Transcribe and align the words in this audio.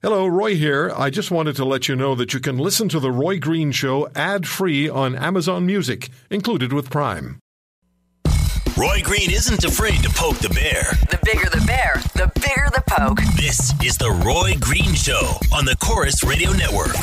Hello, 0.00 0.28
Roy 0.28 0.54
here. 0.54 0.92
I 0.96 1.10
just 1.10 1.32
wanted 1.32 1.56
to 1.56 1.64
let 1.64 1.88
you 1.88 1.96
know 1.96 2.14
that 2.14 2.32
you 2.32 2.38
can 2.38 2.56
listen 2.56 2.88
to 2.90 3.00
The 3.00 3.10
Roy 3.10 3.40
Green 3.40 3.72
Show 3.72 4.08
ad 4.14 4.46
free 4.46 4.88
on 4.88 5.16
Amazon 5.16 5.66
Music, 5.66 6.08
included 6.30 6.72
with 6.72 6.88
Prime. 6.88 7.40
Roy 8.76 9.00
Green 9.02 9.32
isn't 9.32 9.64
afraid 9.64 10.00
to 10.04 10.10
poke 10.10 10.38
the 10.38 10.50
bear. 10.50 10.84
The 11.10 11.18
bigger 11.24 11.50
the 11.50 11.64
bear, 11.66 12.00
the 12.14 12.30
bigger 12.36 12.70
the 12.72 12.84
poke. 12.86 13.18
This 13.34 13.72
is 13.84 13.98
The 13.98 14.12
Roy 14.24 14.52
Green 14.60 14.94
Show 14.94 15.32
on 15.52 15.64
the 15.64 15.74
Corus 15.82 16.22
Radio 16.22 16.52
Network. 16.52 16.94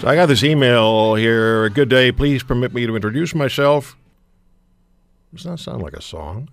So 0.00 0.08
I 0.08 0.14
got 0.14 0.26
this 0.26 0.44
email 0.44 1.14
here. 1.14 1.68
Good 1.68 1.88
day. 1.88 2.12
Please 2.12 2.42
permit 2.42 2.72
me 2.72 2.86
to 2.86 2.94
introduce 2.94 3.34
myself. 3.34 3.96
Does 5.34 5.44
that 5.44 5.58
sound 5.58 5.82
like 5.82 5.94
a 5.94 6.02
song? 6.02 6.48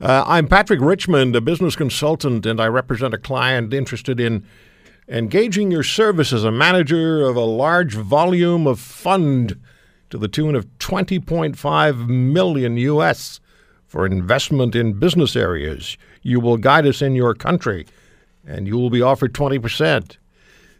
Uh, 0.00 0.22
I'm 0.26 0.46
Patrick 0.46 0.80
Richmond, 0.80 1.34
a 1.34 1.40
business 1.40 1.74
consultant, 1.74 2.46
and 2.46 2.60
I 2.60 2.68
represent 2.68 3.14
a 3.14 3.18
client 3.18 3.74
interested 3.74 4.20
in 4.20 4.44
engaging 5.08 5.72
your 5.72 5.82
service 5.82 6.32
as 6.32 6.44
a 6.44 6.52
manager 6.52 7.26
of 7.26 7.34
a 7.34 7.40
large 7.40 7.94
volume 7.94 8.66
of 8.66 8.78
fund 8.78 9.58
to 10.10 10.18
the 10.18 10.28
tune 10.28 10.54
of 10.54 10.66
20.5 10.78 12.08
million 12.08 12.76
US 12.76 13.40
for 13.86 14.06
investment 14.06 14.76
in 14.76 14.92
business 14.92 15.34
areas. 15.34 15.96
You 16.22 16.38
will 16.38 16.58
guide 16.58 16.86
us 16.86 17.02
in 17.02 17.14
your 17.14 17.34
country, 17.34 17.86
and 18.48 18.66
you 18.66 18.76
will 18.76 18.90
be 18.90 19.02
offered 19.02 19.34
20%. 19.34 20.16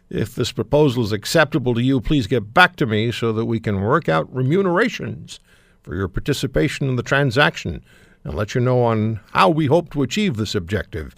If 0.09 0.33
this 0.33 0.51
proposal 0.51 1.03
is 1.03 1.11
acceptable 1.11 1.75
to 1.75 1.81
you, 1.81 2.01
please 2.01 2.25
get 2.25 2.53
back 2.53 2.75
to 2.77 2.87
me 2.87 3.11
so 3.11 3.31
that 3.31 3.45
we 3.45 3.59
can 3.59 3.79
work 3.79 4.09
out 4.09 4.33
remunerations 4.33 5.39
for 5.83 5.95
your 5.95 6.07
participation 6.07 6.89
in 6.89 6.95
the 6.95 7.03
transaction 7.03 7.83
and 8.23 8.33
let 8.33 8.55
you 8.55 8.61
know 8.61 8.81
on 8.83 9.19
how 9.33 9.49
we 9.49 9.67
hope 9.67 9.91
to 9.91 10.01
achieve 10.01 10.35
this 10.35 10.55
objective. 10.55 11.15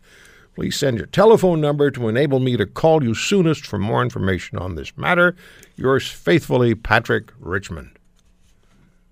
Please 0.54 0.76
send 0.76 0.98
your 0.98 1.08
telephone 1.08 1.62
number 1.62 1.90
to 1.90 2.10
enable 2.10 2.40
me 2.40 2.58
to 2.58 2.66
call 2.66 3.02
you 3.02 3.16
soonest 3.16 3.66
for 3.66 3.80
more 3.80 4.04
information 4.04 4.58
on 4.58 4.76
this 4.76 4.96
matter. 4.98 5.36
Yours 5.78 6.08
faithfully, 6.08 6.76
Patrick 6.76 7.32
Richmond. 7.40 7.92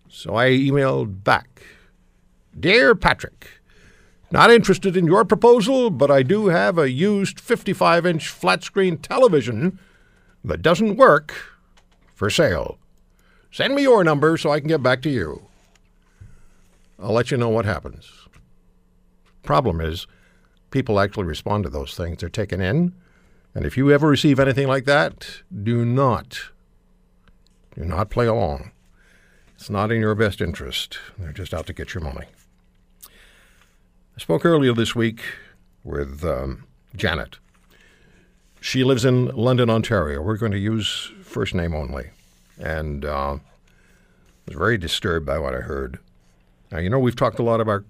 So 0.10 0.36
I 0.36 0.50
emailed 0.50 1.24
back 1.24 1.62
Dear 2.60 2.96
Patrick, 2.96 3.59
not 4.32 4.52
interested 4.52 4.96
in 4.96 5.06
your 5.06 5.26
proposal, 5.26 5.90
but 5.90 6.12
I 6.12 6.24
do 6.24 6.48
have 6.48 6.78
a 6.78 6.92
used 6.92 7.40
55 7.40 8.06
inch 8.06 8.28
flat 8.28 8.64
screen 8.64 8.98
television 8.98 9.80
that 10.44 10.62
doesn't 10.62 10.98
work 10.98 11.34
for 12.14 12.30
sale. 12.30 12.78
Send 13.52 13.74
me 13.76 13.84
your 13.84 14.04
number 14.04 14.38
so 14.38 14.52
I 14.52 14.60
can 14.60 14.68
get 14.68 14.84
back 14.84 15.02
to 15.04 15.10
you. 15.10 15.48
I'll 17.00 17.14
let 17.14 17.32
you 17.32 17.38
know 17.38 17.50
what 17.50 17.66
happens. 17.66 18.28
Problem 19.42 19.82
is, 19.82 20.06
people 20.70 21.00
actually 21.00 21.24
respond 21.24 21.64
to 21.64 21.70
those 21.70 21.96
things. 21.96 22.20
They're 22.20 22.30
taken 22.30 22.62
in. 22.62 22.94
And 23.56 23.66
if 23.66 23.78
you 23.78 23.92
ever 23.92 24.08
receive 24.08 24.40
anything 24.40 24.68
like 24.68 24.86
that, 24.86 25.42
do 25.64 25.84
not, 25.84 26.40
do 27.76 27.84
not 27.84 28.12
play 28.12 28.28
along. 28.28 28.72
It's 29.56 29.70
not 29.70 29.92
in 29.92 30.00
your 30.00 30.14
best 30.14 30.40
interest. 30.40 31.00
They're 31.18 31.34
just 31.34 31.54
out 31.54 31.66
to 31.68 31.74
get 31.74 31.94
your 31.94 32.04
money. 32.04 32.28
I 34.20 34.22
spoke 34.22 34.44
earlier 34.44 34.74
this 34.74 34.94
week 34.94 35.22
with 35.86 36.26
um, 36.26 36.66
Janet. 36.94 37.38
She 38.60 38.84
lives 38.84 39.06
in 39.06 39.28
London, 39.28 39.70
Ontario. 39.70 40.22
We're 40.22 40.36
going 40.36 40.52
to 40.52 40.60
use 40.60 41.10
first 41.24 41.56
name 41.56 41.74
only. 41.74 42.10
And 42.58 43.06
uh, 43.06 43.38
was 44.46 44.58
very 44.58 44.78
disturbed 44.78 45.26
by 45.26 45.40
what 45.40 45.56
I 45.56 45.60
heard. 45.60 46.00
Now, 46.70 46.80
you 46.80 46.90
know, 46.90 47.00
we've 47.00 47.16
talked 47.16 47.40
a 47.40 47.44
lot 47.44 47.62
about 47.62 47.86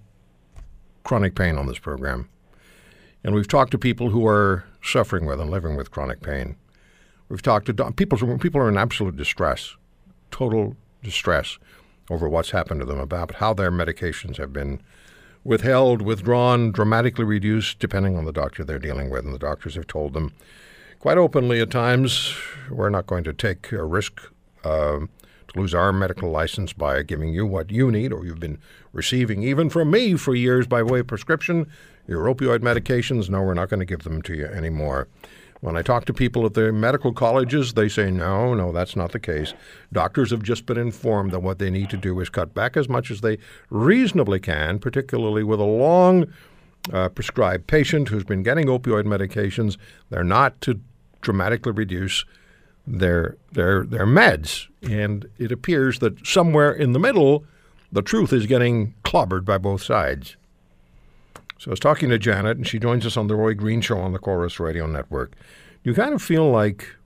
chronic 1.02 1.34
pain 1.34 1.58
on 1.58 1.66
this 1.66 1.80
program. 1.80 2.28
And 3.24 3.34
we've 3.34 3.48
talked 3.48 3.72
to 3.72 3.78
people 3.78 4.10
who 4.10 4.24
are 4.24 4.64
suffering 4.84 5.26
with 5.26 5.40
and 5.40 5.50
living 5.50 5.74
with 5.74 5.90
chronic 5.90 6.22
pain. 6.22 6.54
We've 7.28 7.42
talked 7.42 7.66
to 7.66 7.72
do- 7.72 7.90
people, 7.90 8.38
people 8.38 8.60
are 8.60 8.68
in 8.68 8.78
absolute 8.78 9.16
distress, 9.16 9.74
total 10.30 10.76
distress 11.02 11.58
over 12.08 12.28
what's 12.28 12.52
happened 12.52 12.82
to 12.82 12.86
them, 12.86 13.00
about 13.00 13.34
how 13.34 13.52
their 13.52 13.72
medications 13.72 14.36
have 14.36 14.52
been 14.52 14.80
withheld, 15.44 16.02
withdrawn, 16.02 16.70
dramatically 16.70 17.24
reduced, 17.24 17.78
depending 17.78 18.16
on 18.16 18.24
the 18.24 18.32
doctor 18.32 18.64
they're 18.64 18.78
dealing 18.78 19.10
with. 19.10 19.24
And 19.24 19.34
the 19.34 19.38
doctors 19.38 19.74
have 19.74 19.86
told 19.86 20.12
them 20.12 20.32
quite 20.98 21.18
openly 21.18 21.60
at 21.60 21.70
times, 21.70 22.34
we're 22.70 22.90
not 22.90 23.06
going 23.06 23.24
to 23.24 23.32
take 23.32 23.72
a 23.72 23.84
risk 23.84 24.20
um 24.64 25.08
to 25.50 25.58
lose 25.58 25.74
our 25.74 25.92
medical 25.92 26.30
license 26.30 26.72
by 26.72 27.02
giving 27.02 27.32
you 27.32 27.44
what 27.46 27.70
you 27.70 27.90
need 27.90 28.12
or 28.12 28.24
you've 28.24 28.40
been 28.40 28.58
receiving, 28.92 29.42
even 29.42 29.68
from 29.68 29.90
me 29.90 30.14
for 30.14 30.34
years 30.34 30.66
by 30.66 30.82
way 30.82 31.00
of 31.00 31.06
prescription. 31.06 31.66
Your 32.06 32.24
opioid 32.24 32.60
medications, 32.60 33.28
no, 33.28 33.42
we're 33.42 33.54
not 33.54 33.68
going 33.68 33.80
to 33.80 33.86
give 33.86 34.02
them 34.02 34.22
to 34.22 34.34
you 34.34 34.46
anymore. 34.46 35.08
When 35.60 35.76
I 35.76 35.82
talk 35.82 36.06
to 36.06 36.14
people 36.14 36.46
at 36.46 36.54
the 36.54 36.72
medical 36.72 37.12
colleges, 37.12 37.74
they 37.74 37.88
say, 37.88 38.10
no, 38.10 38.54
no, 38.54 38.72
that's 38.72 38.96
not 38.96 39.12
the 39.12 39.20
case. 39.20 39.52
Doctors 39.92 40.30
have 40.30 40.42
just 40.42 40.64
been 40.64 40.78
informed 40.78 41.32
that 41.32 41.40
what 41.40 41.58
they 41.58 41.70
need 41.70 41.90
to 41.90 41.98
do 41.98 42.18
is 42.20 42.30
cut 42.30 42.54
back 42.54 42.78
as 42.78 42.88
much 42.88 43.10
as 43.10 43.20
they 43.20 43.36
reasonably 43.68 44.40
can, 44.40 44.78
particularly 44.78 45.44
with 45.44 45.60
a 45.60 45.64
long 45.64 46.26
uh, 46.92 47.10
prescribed 47.10 47.66
patient 47.66 48.08
who's 48.08 48.24
been 48.24 48.42
getting 48.42 48.66
opioid 48.66 49.04
medications. 49.04 49.76
They're 50.08 50.24
not 50.24 50.58
to 50.62 50.80
dramatically 51.20 51.72
reduce 51.72 52.24
their 52.86 53.36
their 53.52 53.84
their 53.84 54.06
meds, 54.06 54.66
and 54.82 55.28
it 55.38 55.52
appears 55.52 55.98
that 55.98 56.26
somewhere 56.26 56.72
in 56.72 56.92
the 56.92 56.98
middle, 56.98 57.44
the 57.92 58.02
truth 58.02 58.32
is 58.32 58.46
getting 58.46 58.94
clobbered 59.04 59.44
by 59.44 59.58
both 59.58 59.82
sides. 59.82 60.36
So 61.60 61.70
I 61.70 61.72
was 61.72 61.80
talking 61.80 62.08
to 62.08 62.18
Janet, 62.18 62.56
and 62.56 62.66
she 62.66 62.78
joins 62.78 63.04
us 63.04 63.18
on 63.18 63.26
the 63.26 63.36
Roy 63.36 63.52
Green 63.52 63.82
Show 63.82 63.98
on 63.98 64.14
the 64.14 64.18
Corus 64.18 64.58
Radio 64.58 64.86
Network. 64.86 65.34
You 65.84 65.92
kind 65.92 66.14
of 66.14 66.22
feel 66.22 66.50
like 66.50 66.96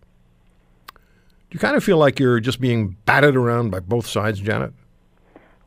do 0.93 1.01
you 1.51 1.59
kind 1.59 1.77
of 1.77 1.83
feel 1.83 1.99
like 1.99 2.21
you're 2.21 2.39
just 2.39 2.61
being 2.61 2.97
batted 3.05 3.35
around 3.35 3.71
by 3.71 3.81
both 3.81 4.07
sides, 4.07 4.39
Janet? 4.39 4.73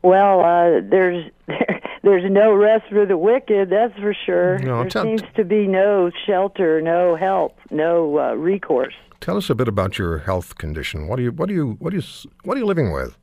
Well, 0.00 0.40
uh, 0.40 0.80
there's 0.88 1.30
there's 2.02 2.30
no 2.30 2.54
rest 2.54 2.84
for 2.88 3.04
the 3.04 3.18
wicked, 3.18 3.68
that's 3.68 3.94
for 3.98 4.16
sure. 4.24 4.58
No, 4.60 4.84
there 4.84 5.02
seems 5.02 5.22
to 5.36 5.44
be 5.44 5.66
no 5.66 6.10
shelter, 6.26 6.80
no 6.80 7.14
help, 7.14 7.58
no 7.70 8.18
uh, 8.18 8.32
recourse. 8.36 8.94
Tell 9.20 9.36
us 9.36 9.50
a 9.50 9.54
bit 9.54 9.68
about 9.68 9.98
your 9.98 10.16
health 10.16 10.56
condition. 10.56 11.08
What 11.08 11.16
do 11.16 11.24
you 11.24 11.32
what 11.32 11.50
do 11.50 11.54
you 11.54 11.76
what 11.78 11.90
do 11.90 11.98
you 11.98 12.02
what 12.44 12.56
are 12.56 12.60
you 12.60 12.66
living 12.66 12.90
with? 12.90 13.18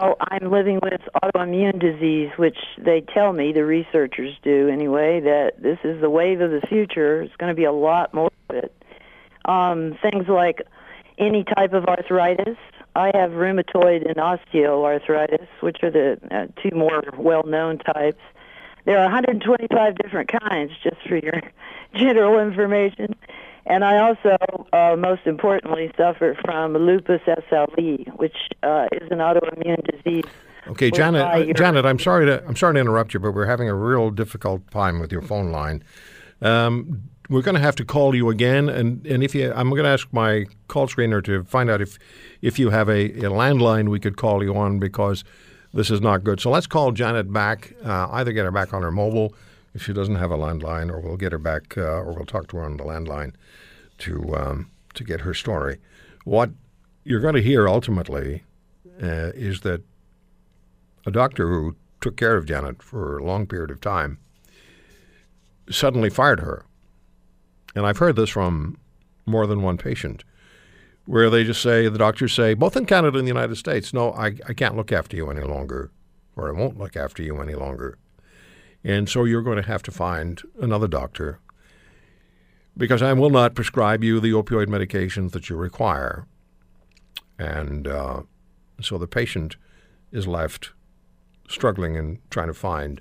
Well, 0.00 0.16
I'm 0.20 0.50
living 0.50 0.80
with 0.82 1.00
autoimmune 1.22 1.78
disease, 1.78 2.30
which 2.36 2.58
they 2.78 3.00
tell 3.00 3.32
me, 3.32 3.52
the 3.52 3.64
researchers 3.64 4.34
do 4.42 4.68
anyway, 4.68 5.20
that 5.20 5.62
this 5.62 5.78
is 5.84 6.00
the 6.00 6.10
wave 6.10 6.40
of 6.40 6.50
the 6.50 6.60
future. 6.66 7.22
It's 7.22 7.36
going 7.36 7.50
to 7.50 7.56
be 7.56 7.64
a 7.64 7.72
lot 7.72 8.12
more 8.12 8.30
of 8.48 8.56
it. 8.56 8.74
Um, 9.44 9.96
things 10.02 10.28
like 10.28 10.62
any 11.18 11.44
type 11.44 11.72
of 11.72 11.86
arthritis. 11.86 12.56
I 12.96 13.12
have 13.14 13.30
rheumatoid 13.30 14.06
and 14.06 14.16
osteoarthritis, 14.16 15.46
which 15.60 15.78
are 15.82 15.90
the 15.90 16.18
uh, 16.30 16.46
two 16.60 16.76
more 16.76 17.02
well-known 17.16 17.78
types. 17.78 18.20
There 18.84 18.98
are 18.98 19.04
125 19.04 19.94
different 19.96 20.30
kinds, 20.32 20.72
just 20.82 20.96
for 21.06 21.16
your 21.16 21.40
general 21.94 22.40
information. 22.40 23.14
And 23.66 23.84
I 23.84 23.98
also, 23.98 24.36
uh, 24.72 24.96
most 24.96 25.22
importantly, 25.26 25.92
suffer 25.96 26.36
from 26.44 26.74
lupus 26.74 27.20
SLE, 27.26 28.16
which 28.16 28.36
uh, 28.62 28.86
is 28.92 29.08
an 29.10 29.18
autoimmune 29.18 29.84
disease. 29.90 30.24
Okay, 30.68 30.90
Janet. 30.90 31.22
uh, 31.22 31.52
Janet, 31.52 31.84
I'm 31.84 31.98
sorry 31.98 32.26
to 32.26 32.46
I'm 32.46 32.56
sorry 32.56 32.74
to 32.74 32.80
interrupt 32.80 33.14
you, 33.14 33.20
but 33.20 33.32
we're 33.32 33.46
having 33.46 33.68
a 33.68 33.74
real 33.74 34.10
difficult 34.10 34.70
time 34.70 35.00
with 35.00 35.10
your 35.10 35.22
phone 35.22 35.50
line. 35.50 35.82
Um, 36.42 37.02
we're 37.28 37.42
going 37.42 37.54
to 37.54 37.60
have 37.60 37.76
to 37.76 37.84
call 37.84 38.14
you 38.14 38.28
again, 38.28 38.68
and, 38.68 39.06
and 39.06 39.22
if 39.22 39.36
you, 39.36 39.52
I'm 39.54 39.70
going 39.70 39.84
to 39.84 39.88
ask 39.88 40.08
my 40.12 40.46
call 40.66 40.88
screener 40.88 41.22
to 41.24 41.44
find 41.44 41.70
out 41.70 41.80
if 41.80 41.98
if 42.42 42.58
you 42.58 42.70
have 42.70 42.88
a, 42.88 43.04
a 43.10 43.30
landline 43.30 43.88
we 43.88 44.00
could 44.00 44.16
call 44.16 44.42
you 44.42 44.54
on 44.56 44.78
because 44.78 45.24
this 45.72 45.90
is 45.90 46.00
not 46.00 46.24
good. 46.24 46.40
So 46.40 46.50
let's 46.50 46.66
call 46.66 46.92
Janet 46.92 47.32
back. 47.32 47.72
Uh, 47.84 48.08
either 48.10 48.32
get 48.32 48.44
her 48.44 48.50
back 48.50 48.74
on 48.74 48.82
her 48.82 48.90
mobile 48.90 49.34
if 49.74 49.82
she 49.82 49.92
doesn't 49.92 50.16
have 50.16 50.30
a 50.30 50.36
landline, 50.36 50.90
or 50.90 51.00
we'll 51.00 51.16
get 51.16 51.32
her 51.32 51.38
back, 51.38 51.76
uh, 51.76 51.82
or 51.82 52.12
we'll 52.14 52.26
talk 52.26 52.48
to 52.48 52.56
her 52.56 52.64
on 52.64 52.76
the 52.76 52.84
landline 52.84 53.32
to 53.98 54.34
um, 54.36 54.70
to 54.94 55.04
get 55.04 55.20
her 55.20 55.34
story. 55.34 55.78
What 56.24 56.50
you're 57.04 57.20
going 57.20 57.34
to 57.34 57.42
hear 57.42 57.68
ultimately 57.68 58.44
uh, 59.02 59.32
is 59.34 59.60
that 59.60 59.82
a 61.06 61.10
doctor 61.10 61.48
who 61.48 61.76
took 62.00 62.16
care 62.16 62.36
of 62.36 62.46
Janet 62.46 62.82
for 62.82 63.18
a 63.18 63.24
long 63.24 63.46
period 63.46 63.70
of 63.70 63.80
time 63.80 64.18
suddenly 65.70 66.10
fired 66.10 66.40
her 66.40 66.64
and 67.74 67.86
I've 67.86 67.98
heard 67.98 68.16
this 68.16 68.30
from 68.30 68.78
more 69.26 69.46
than 69.46 69.62
one 69.62 69.76
patient, 69.76 70.24
where 71.06 71.30
they 71.30 71.44
just 71.44 71.62
say, 71.62 71.88
the 71.88 71.98
doctors 71.98 72.32
say, 72.32 72.54
both 72.54 72.76
in 72.76 72.86
Canada 72.86 73.18
and 73.18 73.26
the 73.26 73.30
United 73.30 73.56
States, 73.56 73.92
no, 73.92 74.12
I, 74.12 74.34
I 74.48 74.54
can't 74.54 74.76
look 74.76 74.92
after 74.92 75.16
you 75.16 75.30
any 75.30 75.42
longer, 75.42 75.90
or 76.36 76.48
I 76.48 76.58
won't 76.58 76.78
look 76.78 76.96
after 76.96 77.22
you 77.22 77.40
any 77.40 77.54
longer. 77.54 77.98
And 78.82 79.08
so 79.08 79.24
you're 79.24 79.42
going 79.42 79.60
to 79.60 79.68
have 79.68 79.82
to 79.84 79.90
find 79.90 80.42
another 80.60 80.88
doctor 80.88 81.40
because 82.76 83.02
I 83.02 83.12
will 83.12 83.30
not 83.30 83.54
prescribe 83.54 84.02
you 84.02 84.20
the 84.20 84.32
opioid 84.32 84.66
medications 84.66 85.32
that 85.32 85.50
you 85.50 85.56
require. 85.56 86.26
And 87.38 87.86
uh, 87.86 88.22
so 88.80 88.96
the 88.96 89.06
patient 89.06 89.56
is 90.12 90.26
left 90.26 90.72
struggling 91.48 91.96
and 91.96 92.18
trying 92.30 92.46
to 92.46 92.54
find 92.54 93.00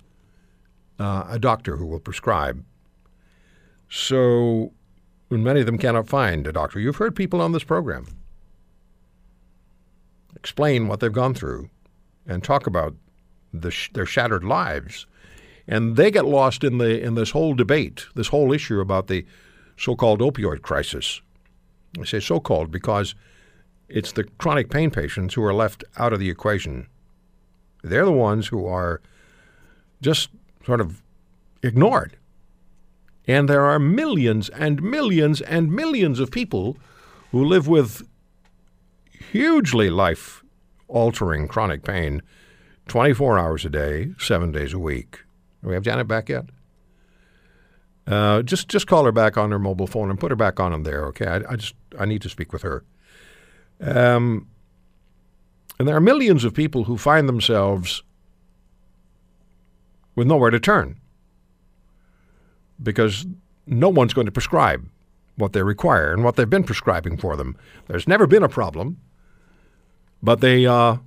uh, 0.99 1.25
a 1.29 1.39
doctor 1.39 1.77
who 1.77 1.85
will 1.85 1.99
prescribe. 1.99 2.63
So, 3.89 4.73
many 5.29 5.61
of 5.61 5.65
them 5.65 5.77
cannot 5.77 6.07
find 6.07 6.45
a 6.45 6.51
doctor, 6.51 6.79
you've 6.79 6.97
heard 6.97 7.15
people 7.15 7.41
on 7.41 7.53
this 7.53 7.63
program 7.63 8.05
explain 10.35 10.87
what 10.87 10.99
they've 10.99 11.11
gone 11.11 11.33
through 11.33 11.69
and 12.25 12.43
talk 12.43 12.67
about 12.67 12.95
the 13.53 13.71
sh- 13.71 13.89
their 13.93 14.05
shattered 14.05 14.43
lives, 14.43 15.05
and 15.69 15.95
they 15.95 16.09
get 16.09 16.25
lost 16.25 16.63
in 16.63 16.79
the 16.79 16.99
in 16.99 17.13
this 17.13 17.29
whole 17.29 17.53
debate, 17.53 18.07
this 18.15 18.29
whole 18.29 18.51
issue 18.51 18.81
about 18.81 19.07
the 19.07 19.25
so-called 19.77 20.19
opioid 20.19 20.63
crisis. 20.63 21.21
I 22.01 22.05
say 22.05 22.19
so-called 22.19 22.71
because 22.71 23.15
it's 23.87 24.11
the 24.11 24.23
chronic 24.39 24.69
pain 24.69 24.89
patients 24.89 25.35
who 25.35 25.43
are 25.43 25.53
left 25.53 25.83
out 25.97 26.11
of 26.11 26.19
the 26.19 26.29
equation. 26.29 26.87
They're 27.83 28.03
the 28.03 28.11
ones 28.11 28.47
who 28.47 28.65
are 28.65 28.99
just 30.01 30.29
sort 30.65 30.81
of 30.81 31.03
ignored. 31.61 32.17
And 33.27 33.47
there 33.47 33.65
are 33.65 33.79
millions 33.79 34.49
and 34.49 34.81
millions 34.81 35.39
and 35.39 35.71
millions 35.71 36.19
of 36.19 36.31
people 36.31 36.77
who 37.31 37.45
live 37.45 37.67
with 37.67 38.07
hugely 39.31 39.91
life 39.91 40.43
altering 40.87 41.47
chronic 41.47 41.83
pain 41.83 42.23
24 42.87 43.37
hours 43.37 43.65
a 43.65 43.69
day, 43.69 44.13
seven 44.17 44.51
days 44.51 44.73
a 44.73 44.79
week. 44.79 45.19
Do 45.61 45.69
we 45.69 45.73
have 45.73 45.83
Janet 45.83 46.07
back 46.07 46.29
yet? 46.29 46.45
Uh, 48.07 48.41
just 48.41 48.67
just 48.67 48.87
call 48.87 49.05
her 49.05 49.11
back 49.11 49.37
on 49.37 49.51
her 49.51 49.59
mobile 49.59 49.87
phone 49.87 50.09
and 50.09 50.19
put 50.19 50.31
her 50.31 50.35
back 50.35 50.59
on 50.59 50.73
in 50.73 50.83
there, 50.83 51.05
okay? 51.05 51.27
I, 51.27 51.53
I 51.53 51.55
just 51.55 51.75
I 51.99 52.05
need 52.05 52.21
to 52.23 52.29
speak 52.29 52.51
with 52.51 52.63
her. 52.63 52.83
Um, 53.81 54.47
and 55.77 55.87
there 55.87 55.95
are 55.95 56.01
millions 56.01 56.43
of 56.43 56.53
people 56.53 56.85
who 56.85 56.97
find 56.97 57.29
themselves 57.29 58.03
with 60.15 60.27
nowhere 60.27 60.49
to 60.49 60.59
turn 60.59 60.99
because 62.81 63.25
no 63.65 63.89
one's 63.89 64.13
going 64.13 64.25
to 64.25 64.31
prescribe 64.31 64.85
what 65.35 65.53
they 65.53 65.63
require 65.63 66.11
and 66.11 66.23
what 66.23 66.35
they've 66.35 66.49
been 66.49 66.63
prescribing 66.63 67.15
for 67.15 67.37
them. 67.37 67.55
There's 67.87 68.07
never 68.07 68.27
been 68.27 68.43
a 68.43 68.49
problem, 68.49 68.99
but 70.21 70.41
they 70.41 70.65
uh, 70.65 70.97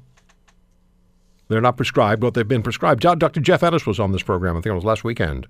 they're 1.53 1.61
not 1.61 1.77
prescribed 1.77 2.23
what 2.23 2.35
they've 2.35 2.47
been 2.47 2.63
prescribed. 2.63 3.03
Dr. 3.03 3.41
Jeff 3.41 3.61
Ettis 3.61 3.87
was 3.87 4.01
on 4.01 4.13
this 4.13 4.23
program. 4.23 4.57
I 4.57 4.61
think 4.61 4.67
it 4.67 4.75
was 4.75 4.85
last 4.85 5.05
weekend, 5.05 5.47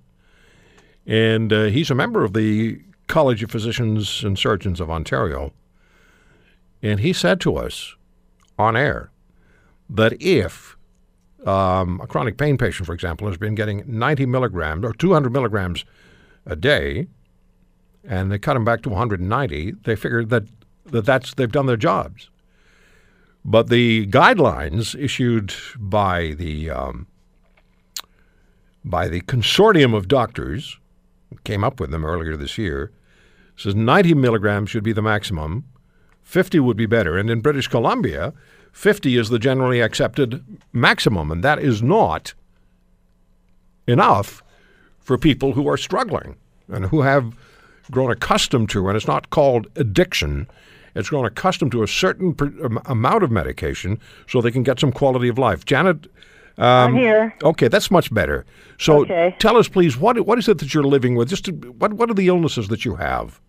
and 1.06 1.52
uh, 1.52 1.64
he's 1.64 1.90
a 1.90 1.94
member 1.94 2.24
of 2.24 2.32
the 2.32 2.80
College 3.06 3.42
of 3.42 3.50
Physicians 3.50 4.24
and 4.24 4.38
Surgeons 4.38 4.80
of 4.80 4.90
Ontario, 4.90 5.52
and 6.82 7.00
he 7.00 7.12
said 7.12 7.40
to 7.40 7.56
us 7.56 7.94
on 8.58 8.76
air 8.76 9.10
that 9.88 10.20
if 10.20 10.76
um, 11.46 12.00
a 12.02 12.06
chronic 12.06 12.36
pain 12.36 12.56
patient, 12.56 12.86
for 12.86 12.94
example, 12.94 13.26
has 13.28 13.36
been 13.36 13.54
getting 13.54 13.82
90 13.86 14.26
milligrams 14.26 14.84
or 14.84 14.92
200 14.92 15.32
milligrams 15.32 15.84
a 16.46 16.56
day, 16.56 17.06
and 18.04 18.30
they 18.30 18.38
cut 18.38 18.54
them 18.54 18.64
back 18.64 18.82
to 18.82 18.88
190, 18.88 19.72
they 19.84 19.96
figured 19.96 20.30
that, 20.30 20.44
that 20.86 21.04
that's 21.04 21.34
they've 21.34 21.52
done 21.52 21.66
their 21.66 21.76
jobs. 21.76 22.30
But 23.44 23.68
the 23.68 24.06
guidelines 24.06 24.98
issued 24.98 25.54
by 25.78 26.34
the 26.38 26.70
um, 26.70 27.06
by 28.84 29.08
the 29.08 29.20
consortium 29.22 29.94
of 29.94 30.08
doctors 30.08 30.78
came 31.44 31.64
up 31.64 31.80
with 31.80 31.90
them 31.90 32.04
earlier 32.04 32.36
this 32.36 32.58
year 32.58 32.92
says 33.56 33.74
90 33.74 34.14
milligrams 34.14 34.70
should 34.70 34.82
be 34.82 34.92
the 34.92 35.02
maximum, 35.02 35.64
50 36.22 36.60
would 36.60 36.76
be 36.76 36.86
better, 36.86 37.18
and 37.18 37.30
in 37.30 37.40
British 37.40 37.68
Columbia, 37.68 38.32
50 38.72 39.16
is 39.16 39.28
the 39.28 39.38
generally 39.38 39.80
accepted 39.80 40.44
maximum, 40.72 41.30
and 41.30 41.44
that 41.44 41.58
is 41.58 41.82
not 41.82 42.34
enough 43.86 44.42
for 44.98 45.18
people 45.18 45.52
who 45.52 45.68
are 45.68 45.76
struggling 45.76 46.36
and 46.68 46.86
who 46.86 47.02
have 47.02 47.36
grown 47.90 48.10
accustomed 48.10 48.70
to, 48.70 48.88
and 48.88 48.96
it's 48.96 49.06
not 49.06 49.30
called 49.30 49.66
addiction, 49.76 50.46
it's 50.94 51.08
grown 51.10 51.24
accustomed 51.24 51.72
to 51.72 51.82
a 51.82 51.88
certain 51.88 52.34
per, 52.34 52.46
um, 52.64 52.80
amount 52.86 53.22
of 53.22 53.30
medication 53.30 53.98
so 54.28 54.40
they 54.40 54.50
can 54.50 54.62
get 54.62 54.78
some 54.80 54.92
quality 54.92 55.28
of 55.28 55.38
life. 55.38 55.64
Janet, 55.64 56.06
um, 56.58 56.64
I'm 56.66 56.94
here. 56.96 57.34
Okay, 57.42 57.68
that's 57.68 57.90
much 57.90 58.12
better. 58.12 58.44
So 58.78 59.02
Okay. 59.02 59.34
tell 59.38 59.56
us, 59.56 59.68
please, 59.68 59.96
what 59.98 60.20
what 60.26 60.38
is 60.38 60.48
it 60.48 60.58
that 60.58 60.74
you're 60.74 60.84
living 60.84 61.16
with? 61.16 61.28
Just 61.28 61.46
to, 61.46 61.52
what 61.52 61.94
what 61.94 62.10
are 62.10 62.14
the 62.14 62.28
illnesses 62.28 62.68
that 62.68 62.84
you 62.84 62.96
have? 62.96 63.40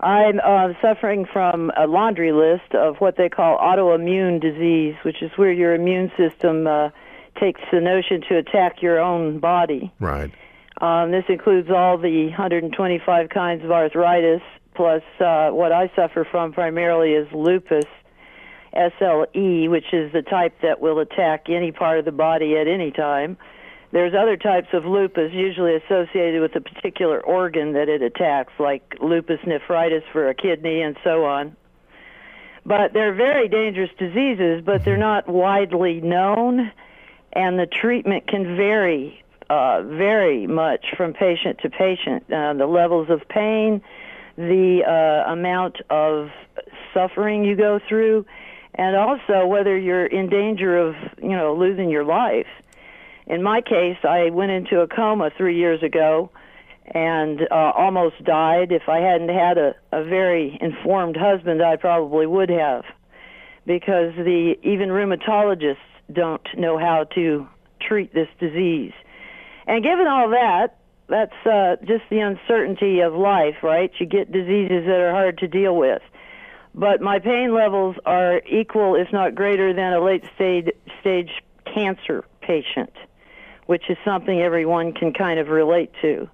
I'm 0.00 0.40
uh, 0.44 0.72
suffering 0.82 1.26
from 1.32 1.70
a 1.76 1.86
laundry 1.86 2.32
list 2.32 2.74
of 2.74 2.96
what 2.98 3.16
they 3.16 3.28
call 3.28 3.56
autoimmune 3.58 4.40
disease, 4.40 4.96
which 5.04 5.22
is 5.22 5.30
where 5.36 5.52
your 5.52 5.74
immune 5.74 6.10
system 6.16 6.66
uh, 6.66 6.90
takes 7.38 7.60
the 7.72 7.80
notion 7.80 8.20
to 8.28 8.36
attack 8.36 8.82
your 8.82 8.98
own 8.98 9.38
body. 9.38 9.92
Right. 10.00 10.30
Um, 10.80 11.12
this 11.12 11.24
includes 11.28 11.70
all 11.70 11.98
the 11.98 12.26
125 12.30 13.28
kinds 13.28 13.64
of 13.64 13.70
arthritis, 13.70 14.42
plus 14.74 15.02
uh, 15.20 15.50
what 15.50 15.72
I 15.72 15.90
suffer 15.94 16.26
from 16.30 16.52
primarily 16.52 17.12
is 17.12 17.28
lupus, 17.32 17.84
SLE, 18.74 19.68
which 19.68 19.92
is 19.92 20.12
the 20.12 20.22
type 20.22 20.54
that 20.62 20.80
will 20.80 20.98
attack 20.98 21.46
any 21.48 21.72
part 21.72 21.98
of 21.98 22.04
the 22.04 22.12
body 22.12 22.56
at 22.56 22.66
any 22.66 22.90
time. 22.90 23.36
There's 23.92 24.14
other 24.14 24.38
types 24.38 24.68
of 24.72 24.86
lupus, 24.86 25.32
usually 25.34 25.76
associated 25.76 26.40
with 26.40 26.56
a 26.56 26.62
particular 26.62 27.20
organ 27.20 27.74
that 27.74 27.90
it 27.90 28.00
attacks, 28.00 28.54
like 28.58 28.96
lupus 29.02 29.40
nephritis 29.46 30.02
for 30.12 30.30
a 30.30 30.34
kidney 30.34 30.80
and 30.80 30.96
so 31.04 31.26
on. 31.26 31.54
But 32.64 32.94
they're 32.94 33.14
very 33.14 33.48
dangerous 33.48 33.90
diseases, 33.98 34.62
but 34.64 34.84
they're 34.84 34.96
not 34.96 35.28
widely 35.28 36.00
known, 36.00 36.72
and 37.34 37.58
the 37.58 37.66
treatment 37.66 38.26
can 38.28 38.56
vary 38.56 39.22
uh, 39.50 39.82
very 39.82 40.46
much 40.46 40.86
from 40.96 41.12
patient 41.12 41.58
to 41.62 41.68
patient. 41.68 42.24
Uh, 42.32 42.54
the 42.54 42.66
levels 42.66 43.10
of 43.10 43.28
pain, 43.28 43.82
the 44.42 44.82
uh, 44.86 45.32
amount 45.32 45.76
of 45.90 46.28
suffering 46.92 47.44
you 47.44 47.56
go 47.56 47.80
through, 47.88 48.26
and 48.74 48.96
also 48.96 49.46
whether 49.46 49.76
you're 49.76 50.06
in 50.06 50.28
danger 50.28 50.76
of, 50.76 50.94
you 51.22 51.36
know, 51.36 51.54
losing 51.54 51.90
your 51.90 52.04
life. 52.04 52.46
In 53.26 53.42
my 53.42 53.60
case, 53.60 53.98
I 54.02 54.30
went 54.30 54.50
into 54.50 54.80
a 54.80 54.88
coma 54.88 55.30
three 55.36 55.56
years 55.56 55.82
ago 55.82 56.30
and 56.86 57.40
uh, 57.50 57.72
almost 57.76 58.22
died. 58.24 58.72
If 58.72 58.88
I 58.88 58.98
hadn't 58.98 59.28
had 59.28 59.56
a, 59.58 59.74
a 59.92 60.04
very 60.04 60.58
informed 60.60 61.16
husband, 61.16 61.62
I 61.62 61.76
probably 61.76 62.26
would 62.26 62.50
have, 62.50 62.84
because 63.64 64.12
the 64.16 64.54
even 64.62 64.88
rheumatologists 64.88 65.76
don't 66.12 66.46
know 66.58 66.78
how 66.78 67.04
to 67.14 67.46
treat 67.80 68.12
this 68.12 68.28
disease. 68.40 68.92
And 69.66 69.84
given 69.84 70.06
all 70.08 70.30
that, 70.30 70.78
that's 71.12 71.46
uh, 71.46 71.76
just 71.84 72.04
the 72.10 72.20
uncertainty 72.20 73.00
of 73.00 73.12
life, 73.14 73.56
right? 73.62 73.92
You 73.98 74.06
get 74.06 74.32
diseases 74.32 74.86
that 74.86 74.98
are 74.98 75.12
hard 75.12 75.38
to 75.38 75.46
deal 75.46 75.76
with. 75.76 76.00
But 76.74 77.02
my 77.02 77.18
pain 77.18 77.52
levels 77.52 77.96
are 78.06 78.40
equal, 78.50 78.94
if 78.94 79.12
not 79.12 79.34
greater, 79.34 79.74
than 79.74 79.92
a 79.92 80.02
late 80.02 80.24
stage, 80.34 80.70
stage 81.00 81.30
cancer 81.66 82.24
patient, 82.40 82.92
which 83.66 83.90
is 83.90 83.98
something 84.06 84.40
everyone 84.40 84.94
can 84.94 85.12
kind 85.12 85.38
of 85.38 85.48
relate 85.48 85.90
to. 86.00 86.30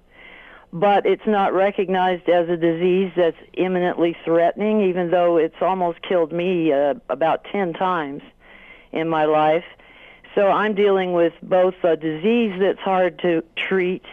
But 0.71 1.05
it's 1.05 1.27
not 1.27 1.53
recognized 1.53 2.29
as 2.29 2.47
a 2.47 2.55
disease 2.55 3.11
that's 3.17 3.37
imminently 3.53 4.15
threatening, 4.23 4.81
even 4.87 5.11
though 5.11 5.35
it's 5.35 5.61
almost 5.61 6.01
killed 6.07 6.31
me 6.31 6.71
uh, 6.71 6.93
about 7.09 7.43
10 7.51 7.73
times 7.73 8.21
in 8.93 9.09
my 9.09 9.25
life. 9.25 9.65
So 10.35 10.47
I'm 10.47 10.73
dealing 10.73 11.11
with 11.11 11.33
both 11.43 11.73
a 11.83 11.97
disease 11.97 12.53
that's 12.61 12.79
hard 12.79 13.19
to 13.19 13.43
treat 13.67 14.03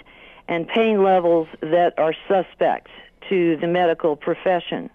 and 0.48 0.66
pain 0.68 1.02
levels 1.02 1.48
that 1.60 1.94
are 1.98 2.14
suspect 2.28 2.88
to 3.28 3.56
the 3.56 3.66
medical 3.66 4.16
profession. 4.16 4.90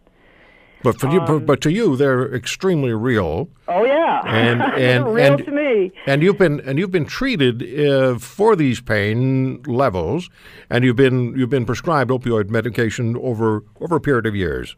But 0.83 0.99
for 0.99 1.09
you, 1.11 1.19
but, 1.21 1.45
but 1.45 1.61
to 1.61 1.71
you, 1.71 1.95
they're 1.95 2.33
extremely 2.33 2.91
real. 2.91 3.49
Oh 3.67 3.85
yeah, 3.85 4.21
And- 4.25 4.61
and- 4.81 5.13
real 5.13 5.33
and- 5.35 5.45
to 5.45 5.51
me. 5.51 5.91
And 6.07 6.23
you've 6.23 6.39
been 6.39 6.59
and 6.61 6.79
you've 6.79 6.89
been 6.89 7.05
treated 7.05 7.61
uh, 7.87 8.17
for 8.17 8.55
these 8.55 8.81
pain 8.81 9.61
levels, 9.67 10.29
and 10.71 10.83
you've 10.83 10.95
been 10.95 11.37
you've 11.37 11.51
been 11.51 11.65
prescribed 11.65 12.09
opioid 12.09 12.49
medication 12.49 13.15
over 13.17 13.63
over 13.79 13.97
a 13.97 14.01
period 14.01 14.25
of 14.25 14.35
years, 14.35 14.75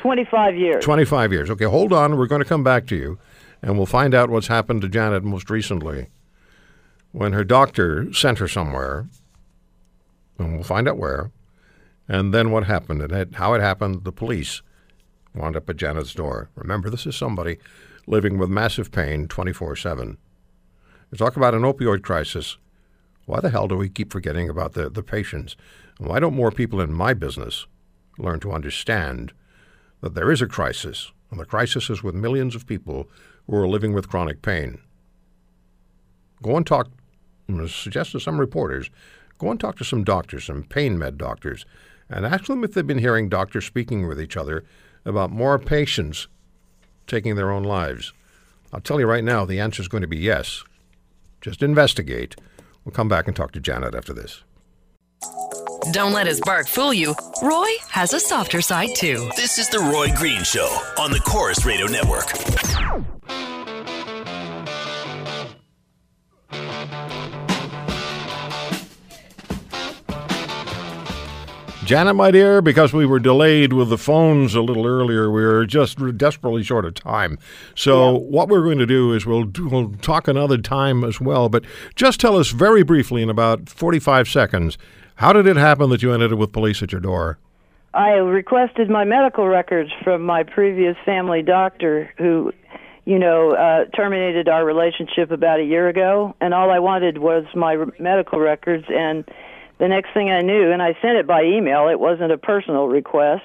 Twenty-five 0.00 0.56
years. 0.56 0.82
twenty 0.82 1.04
five 1.04 1.32
years. 1.32 1.50
Okay, 1.50 1.66
hold 1.66 1.92
on. 1.92 2.16
We're 2.16 2.26
going 2.28 2.42
to 2.42 2.48
come 2.48 2.64
back 2.64 2.86
to 2.86 2.96
you, 2.96 3.18
and 3.60 3.76
we'll 3.76 3.84
find 3.84 4.14
out 4.14 4.30
what's 4.30 4.46
happened 4.46 4.80
to 4.82 4.88
Janet 4.88 5.22
most 5.22 5.50
recently, 5.50 6.06
when 7.10 7.34
her 7.34 7.44
doctor 7.44 8.10
sent 8.14 8.38
her 8.38 8.48
somewhere, 8.48 9.06
and 10.38 10.54
we'll 10.54 10.62
find 10.62 10.88
out 10.88 10.98
where, 10.98 11.30
And 12.08 12.34
then 12.34 12.50
what 12.50 12.64
happened 12.64 13.00
and 13.02 13.12
it, 13.12 13.34
how 13.34 13.54
it 13.54 13.60
happened, 13.60 14.04
the 14.04 14.12
police 14.12 14.62
wound 15.34 15.56
up 15.56 15.68
at 15.70 15.76
Janet's 15.76 16.14
door. 16.14 16.50
Remember, 16.54 16.90
this 16.90 17.06
is 17.06 17.16
somebody 17.16 17.58
living 18.06 18.38
with 18.38 18.50
massive 18.50 18.90
pain 18.90 19.28
24 19.28 19.76
7. 19.76 20.18
You 21.10 21.18
talk 21.18 21.36
about 21.36 21.54
an 21.54 21.62
opioid 21.62 22.02
crisis. 22.02 22.56
Why 23.26 23.40
the 23.40 23.50
hell 23.50 23.68
do 23.68 23.76
we 23.76 23.88
keep 23.88 24.12
forgetting 24.12 24.48
about 24.48 24.72
the, 24.72 24.90
the 24.90 25.02
patients? 25.02 25.56
And 25.98 26.08
why 26.08 26.18
don't 26.18 26.34
more 26.34 26.50
people 26.50 26.80
in 26.80 26.92
my 26.92 27.14
business 27.14 27.66
learn 28.18 28.40
to 28.40 28.52
understand 28.52 29.32
that 30.00 30.14
there 30.14 30.32
is 30.32 30.42
a 30.42 30.46
crisis, 30.46 31.12
and 31.30 31.38
the 31.38 31.44
crisis 31.44 31.88
is 31.88 32.02
with 32.02 32.14
millions 32.14 32.56
of 32.56 32.66
people 32.66 33.08
who 33.46 33.56
are 33.56 33.68
living 33.68 33.92
with 33.92 34.08
chronic 34.08 34.42
pain? 34.42 34.80
Go 36.42 36.56
and 36.56 36.66
talk, 36.66 36.88
suggest 37.68 38.12
to 38.12 38.20
some 38.20 38.40
reporters, 38.40 38.90
go 39.42 39.50
and 39.50 39.60
talk 39.60 39.76
to 39.76 39.84
some 39.84 40.04
doctors, 40.04 40.44
some 40.44 40.62
pain 40.62 40.98
med 40.98 41.18
doctors, 41.18 41.66
and 42.08 42.24
ask 42.24 42.46
them 42.46 42.62
if 42.62 42.72
they've 42.72 42.86
been 42.86 42.98
hearing 42.98 43.28
doctors 43.28 43.64
speaking 43.64 44.06
with 44.06 44.20
each 44.20 44.36
other 44.36 44.64
about 45.04 45.30
more 45.30 45.58
patients 45.58 46.28
taking 47.06 47.34
their 47.34 47.50
own 47.50 47.64
lives. 47.64 48.12
I'll 48.72 48.80
tell 48.80 49.00
you 49.00 49.06
right 49.06 49.24
now, 49.24 49.44
the 49.44 49.58
answer 49.58 49.82
is 49.82 49.88
going 49.88 50.02
to 50.02 50.06
be 50.06 50.18
yes. 50.18 50.62
Just 51.40 51.62
investigate. 51.62 52.36
We'll 52.84 52.92
come 52.92 53.08
back 53.08 53.26
and 53.26 53.36
talk 53.36 53.50
to 53.52 53.60
Janet 53.60 53.94
after 53.94 54.12
this. 54.12 54.42
Don't 55.90 56.12
let 56.12 56.28
his 56.28 56.40
bark 56.40 56.68
fool 56.68 56.94
you. 56.94 57.14
Roy 57.42 57.68
has 57.88 58.12
a 58.12 58.20
softer 58.20 58.60
side 58.60 58.90
too. 58.94 59.28
This 59.36 59.58
is 59.58 59.68
The 59.68 59.80
Roy 59.80 60.14
Green 60.16 60.44
Show 60.44 60.68
on 60.98 61.10
the 61.10 61.18
Corus 61.18 61.66
Radio 61.66 61.86
Network. 61.86 62.32
Janet, 71.84 72.14
my 72.14 72.30
dear, 72.30 72.62
because 72.62 72.92
we 72.92 73.04
were 73.04 73.18
delayed 73.18 73.72
with 73.72 73.88
the 73.88 73.98
phones 73.98 74.54
a 74.54 74.62
little 74.62 74.86
earlier, 74.86 75.32
we 75.32 75.42
were 75.42 75.66
just 75.66 75.98
desperately 76.16 76.62
short 76.62 76.84
of 76.84 76.94
time. 76.94 77.40
So, 77.74 78.18
what 78.18 78.48
we're 78.48 78.62
going 78.62 78.78
to 78.78 78.86
do 78.86 79.12
is 79.12 79.26
we'll, 79.26 79.42
do, 79.42 79.68
we'll 79.68 79.90
talk 80.00 80.28
another 80.28 80.58
time 80.58 81.02
as 81.02 81.20
well. 81.20 81.48
But 81.48 81.64
just 81.96 82.20
tell 82.20 82.36
us 82.36 82.50
very 82.50 82.84
briefly, 82.84 83.20
in 83.20 83.28
about 83.28 83.68
45 83.68 84.28
seconds, 84.28 84.78
how 85.16 85.32
did 85.32 85.48
it 85.48 85.56
happen 85.56 85.90
that 85.90 86.02
you 86.02 86.12
ended 86.12 86.32
up 86.32 86.38
with 86.38 86.52
police 86.52 86.84
at 86.84 86.92
your 86.92 87.00
door? 87.00 87.38
I 87.94 88.10
requested 88.10 88.88
my 88.88 89.02
medical 89.02 89.48
records 89.48 89.90
from 90.04 90.22
my 90.22 90.44
previous 90.44 90.96
family 91.04 91.42
doctor 91.42 92.12
who, 92.16 92.52
you 93.06 93.18
know, 93.18 93.56
uh, 93.56 93.86
terminated 93.96 94.48
our 94.48 94.64
relationship 94.64 95.32
about 95.32 95.58
a 95.58 95.64
year 95.64 95.88
ago, 95.88 96.36
and 96.40 96.54
all 96.54 96.70
I 96.70 96.78
wanted 96.78 97.18
was 97.18 97.44
my 97.56 97.76
medical 97.98 98.38
records. 98.38 98.84
And 98.88 99.28
the 99.78 99.88
next 99.88 100.12
thing 100.14 100.30
I 100.30 100.40
knew, 100.42 100.70
and 100.70 100.82
I 100.82 100.96
sent 101.02 101.18
it 101.18 101.26
by 101.26 101.44
email, 101.44 101.88
it 101.88 101.98
wasn't 101.98 102.32
a 102.32 102.38
personal 102.38 102.86
request. 102.86 103.44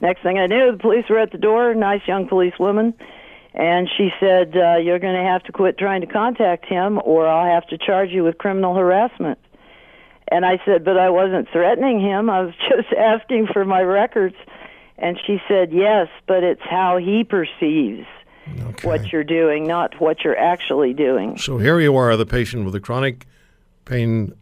Next 0.00 0.22
thing 0.22 0.38
I 0.38 0.46
knew, 0.46 0.72
the 0.72 0.78
police 0.78 1.04
were 1.08 1.18
at 1.18 1.32
the 1.32 1.38
door, 1.38 1.74
nice 1.74 2.02
young 2.06 2.28
policewoman, 2.28 2.94
and 3.54 3.88
she 3.96 4.10
said, 4.20 4.54
uh, 4.56 4.76
You're 4.76 4.98
going 4.98 5.16
to 5.16 5.28
have 5.28 5.42
to 5.44 5.52
quit 5.52 5.78
trying 5.78 6.02
to 6.02 6.06
contact 6.06 6.66
him, 6.66 7.00
or 7.02 7.26
I'll 7.26 7.52
have 7.52 7.66
to 7.68 7.78
charge 7.78 8.10
you 8.10 8.22
with 8.22 8.36
criminal 8.36 8.74
harassment. 8.74 9.38
And 10.28 10.44
I 10.44 10.60
said, 10.66 10.84
But 10.84 10.98
I 10.98 11.08
wasn't 11.08 11.48
threatening 11.50 12.00
him. 12.00 12.28
I 12.28 12.42
was 12.42 12.54
just 12.68 12.92
asking 12.92 13.48
for 13.52 13.64
my 13.64 13.80
records. 13.80 14.36
And 14.98 15.18
she 15.26 15.40
said, 15.48 15.72
Yes, 15.72 16.08
but 16.26 16.44
it's 16.44 16.62
how 16.62 16.98
he 16.98 17.24
perceives 17.24 18.06
what 18.82 19.12
you're 19.12 19.24
doing, 19.24 19.66
not 19.66 20.00
what 20.00 20.22
you're 20.22 20.38
actually 20.38 20.92
doing. 20.92 21.36
So 21.38 21.58
here 21.58 21.80
you 21.80 21.96
are, 21.96 22.16
the 22.16 22.26
patient 22.26 22.64
with 22.64 22.74
a 22.74 22.80
chronic 22.80 23.26
pain 23.84 24.34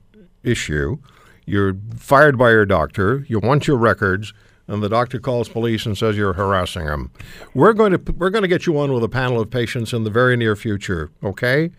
issue. 0.44 0.98
You're 1.46 1.76
fired 1.96 2.38
by 2.38 2.50
your 2.50 2.64
doctor. 2.66 3.24
You 3.28 3.38
want 3.38 3.66
your 3.66 3.76
records, 3.76 4.32
and 4.66 4.82
the 4.82 4.88
doctor 4.88 5.18
calls 5.18 5.48
police 5.48 5.84
and 5.84 5.96
says 5.96 6.16
you're 6.16 6.32
harassing 6.32 6.86
him. 6.86 7.10
We're 7.54 7.72
going 7.74 7.92
to 7.92 8.12
we're 8.12 8.30
going 8.30 8.42
to 8.42 8.48
get 8.48 8.66
you 8.66 8.78
on 8.78 8.92
with 8.92 9.04
a 9.04 9.08
panel 9.08 9.40
of 9.40 9.50
patients 9.50 9.92
in 9.92 10.04
the 10.04 10.10
very 10.10 10.36
near 10.36 10.56
future. 10.56 11.10
Okay. 11.22 11.70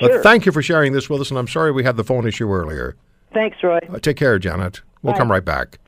But 0.00 0.10
Sure. 0.10 0.22
thank 0.22 0.44
you 0.44 0.52
for 0.52 0.60
sharing 0.60 0.92
this 0.92 1.08
with 1.08 1.20
us, 1.20 1.30
and 1.30 1.38
I'm 1.38 1.46
sorry 1.48 1.70
we 1.70 1.84
had 1.84 1.96
the 1.96 2.04
phone 2.04 2.26
issue 2.26 2.52
earlier. 2.52 2.96
Thanks, 3.32 3.56
Roy. 3.62 3.78
Uh, 3.92 3.98
take 4.00 4.16
care, 4.16 4.38
Janet. 4.40 4.80
We'll 5.02 5.12
Bye. 5.12 5.18
come 5.18 5.30
right 5.30 5.44
back. 5.44 5.78